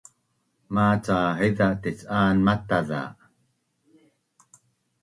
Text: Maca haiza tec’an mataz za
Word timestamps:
Maca 0.73 1.17
haiza 1.39 1.67
tec’an 1.83 2.35
mataz 2.45 2.85
za 2.89 3.01